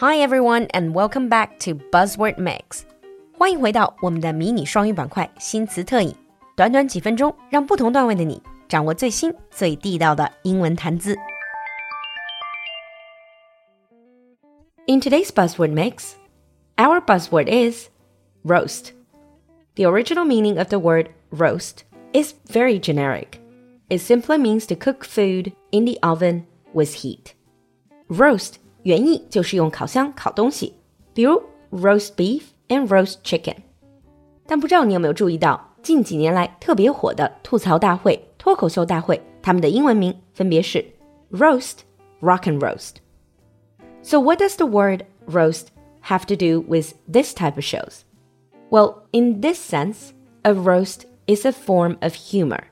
[0.00, 2.82] Hi everyone, and welcome back to Buzzword Mix.
[3.38, 6.14] 欢迎回到我们的迷你双语板块新词特饮，
[6.54, 11.16] 短短几分钟，让不同段位的你掌握最新最地道的英文谈资。
[14.86, 16.14] In today's Buzzword Mix,
[16.76, 17.88] our buzzword is
[18.44, 18.92] roast.
[19.74, 23.40] The original meaning of the word roast is very generic.
[23.88, 27.34] It simply means to cook food in the oven with heat.
[28.08, 30.74] Roast 原意就是用烤箱烤东西，
[31.12, 33.56] 比如 roast beef and roast chicken。
[34.46, 40.84] 但不知道你有没有注意到，近几年来特别火的吐槽大会、脱口秀大会，他们的英文名分别是
[41.32, 45.66] roast、rock and roast。So what does the word roast
[46.04, 48.02] have to do with this type of shows?
[48.70, 52.64] Well, in this sense, a roast is a form of humor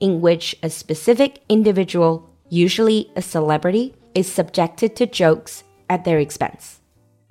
[0.00, 6.76] in which a specific individual, usually a celebrity, is subjected to jokes at their expense.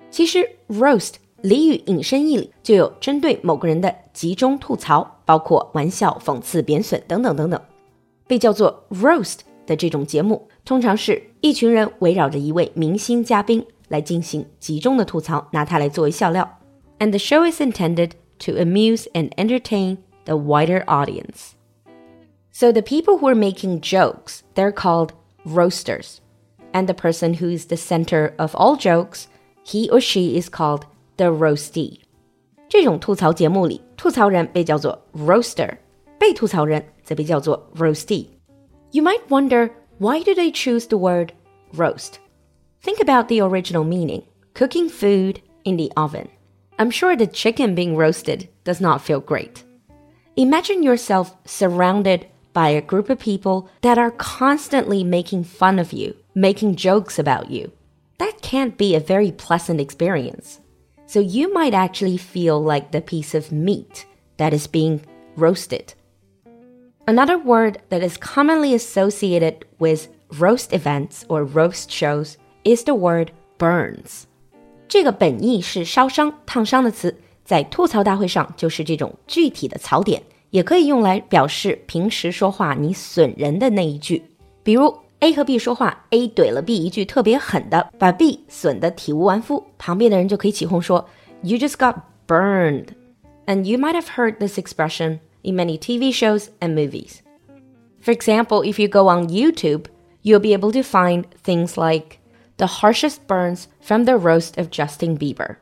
[0.10, 7.60] 其实 roast 俚语引申义里就有针对某个人的集中吐槽，包括玩笑、讽刺、贬损等等等等。
[8.28, 16.60] 被叫做 roast 的这种节目，通常是一群人围绕着一位明星嘉宾来进行集中的吐槽，拿它来作为笑料。
[17.00, 18.12] And the show is intended
[18.46, 21.54] to amuse and entertain the wider audience.
[22.52, 25.12] So the people who are making jokes, they're called
[25.46, 26.18] roasters.
[26.76, 29.28] And the person who is the center of all jokes,
[29.64, 30.84] he or she is called
[31.18, 32.00] the roastee.
[32.70, 35.78] 这种吐槽节目里，吐槽人被叫做 roaster，
[36.18, 41.34] 被吐槽人则被叫做 roastee。You might wonder why do they choose the word
[41.76, 42.14] roast?
[42.82, 46.30] Think about the original meaning: cooking food in the oven.
[46.78, 49.64] I'm sure the chicken being roasted does not feel great.
[50.36, 56.16] Imagine yourself surrounded by a group of people that are constantly making fun of you,
[56.36, 57.72] making jokes about you.
[58.18, 60.60] That can't be a very pleasant experience.
[61.08, 64.06] So you might actually feel like the piece of meat
[64.38, 65.02] that is being
[65.36, 65.94] roasted.
[67.06, 70.08] Another word that is commonly associated with
[70.40, 74.26] roast events or roast shows is the word burns.
[74.88, 80.22] 这个本意是烧伤、烫伤的词，在吐槽大会上就是这种具体的槽点。
[80.52, 84.22] 也可以用来表示平时说话你损人的那一句。
[84.64, 84.94] 比如
[85.26, 91.06] A 和 B 说话，A 怼了 B 一句特别狠的，把 B 损得体无完肤，旁边的人就可以起哄说：“
[91.44, 91.96] You just got
[92.28, 92.88] burned。”
[93.46, 97.20] And you might have heard this expression in many TV shows and movies.
[98.02, 99.86] For example, if you go on YouTube,
[100.24, 102.20] you'll be able to find things like
[102.58, 105.58] the harshest burns from the roast of Justin Bieber.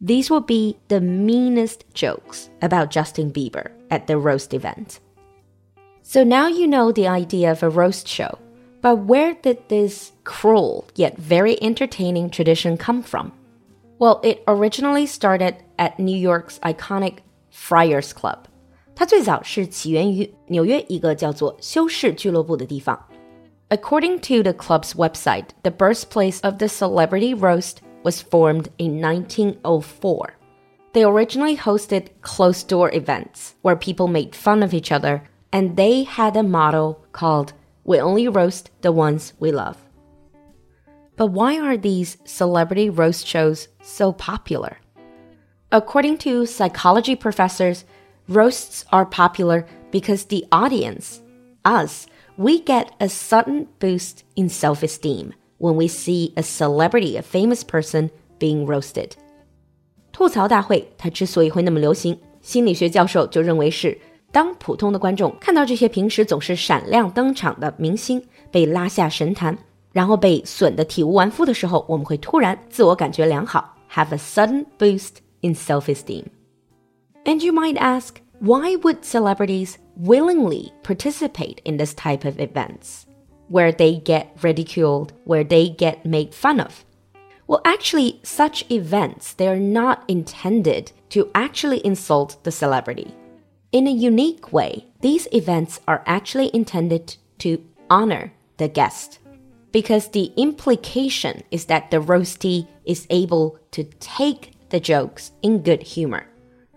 [0.00, 5.00] These will be the meanest jokes about Justin Bieber at the roast event.
[6.02, 8.38] So now you know the idea of a roast show.
[8.80, 13.32] But where did this cruel yet very entertaining tradition come from?
[13.98, 17.18] Well, it originally started at New York's iconic
[17.50, 18.46] Friars Club.
[18.94, 22.98] 它最早是起源于纽约一个叫做修士俱乐部的地方。
[23.70, 30.34] According to the club's website, the birthplace of the celebrity roast was formed in 1904.
[30.92, 36.04] They originally hosted closed door events where people made fun of each other, and they
[36.04, 37.52] had a motto called
[37.88, 39.76] We only roast the ones we love.
[41.16, 44.78] But why are these celebrity roast shows so popular?
[45.70, 47.84] According to psychology professors,
[48.28, 51.20] roasts are popular because the audience,
[51.64, 57.22] us, we get a sudden boost in self esteem when we see a celebrity, a
[57.22, 59.12] famous person being roasted.
[60.12, 63.98] 吐槽大会它之所以会那么流行，心理学教授就认为是
[64.30, 69.56] 当普通的观众看到这些平时总是闪亮登场的明星被拉下神坛，
[69.92, 76.24] 然后被损得体无完肤的时候，我们会突然自我感觉良好，have a sudden boost in self-esteem.
[77.24, 83.04] And you might ask, why would celebrities willingly participate in this type of events?
[83.48, 86.84] where they get ridiculed, where they get made fun of.
[87.46, 93.14] Well, actually, such events, they're not intended to actually insult the celebrity.
[93.70, 99.18] In a unique way, these events are actually intended to honor the guest.
[99.72, 105.82] Because the implication is that the roastie is able to take the jokes in good
[105.82, 106.22] humor.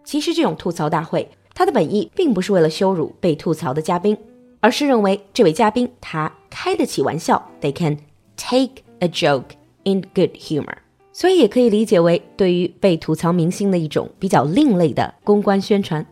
[0.03, 4.17] 其实这种吐槽大会，它的本意并不是为了羞辱被吐槽的嘉宾，
[4.59, 7.97] 而是认为这位嘉宾他开得起玩笑，they can
[8.35, 9.51] take a joke
[9.83, 10.77] in good humor，
[11.13, 16.03] 所以也可以理解为对于被吐槽明星的一种比较另类的公关宣传。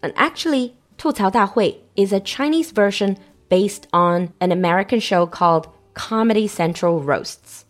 [0.00, 3.16] And actually，吐槽大会 is a Chinese version
[3.48, 5.64] based on an American show called
[5.94, 7.62] Comedy Central Roasts.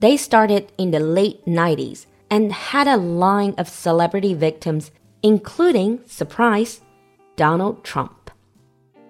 [0.00, 4.88] They started in the late 90s and had a line of celebrity victims,
[5.22, 6.78] including, surprise,
[7.36, 8.10] Donald Trump.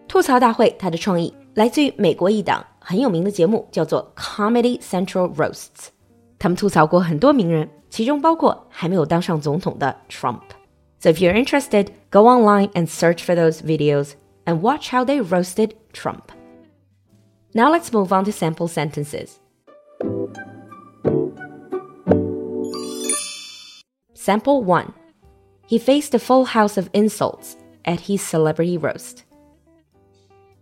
[0.08, 5.88] 吐槽大会它的创意来自于美国一档很有名的节目，叫做 Comedy Central Roasts。
[6.38, 10.43] 他们吐槽过很多名人，其中包括还没有当上总统的 Trump。
[11.01, 14.13] So if you're interested, go online and search for those videos
[14.45, 16.31] and watch how they roasted Trump.
[17.56, 19.39] Now let's move on to sample sentences.
[24.13, 24.94] Sample 1.
[25.65, 29.24] He faced a full house of insults at his celebrity roast.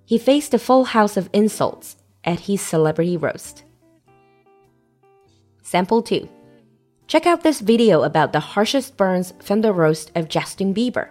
[0.05, 3.65] He faced a full house of insults at his celebrity roast.
[5.61, 6.29] Sample 2.
[7.08, 11.08] Check out this video about the harshest burns from the roast of Justin Bieber.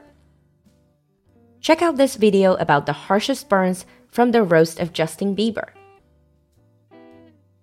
[1.62, 5.68] Check out this video about the harshest burns from the roast of Justin Bieber.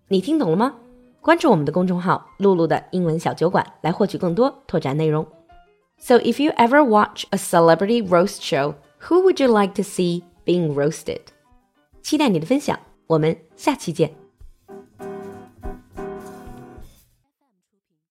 [0.09, 0.75] 你听懂了吗？
[1.21, 5.27] 关注我们的公众号“露露的英文小酒馆”来获取更多拓展内容。
[5.99, 10.73] So if you ever watch a celebrity roast show, who would you like to see being
[10.73, 11.21] roasted?
[12.01, 14.15] 期待你的分享，我们下期见。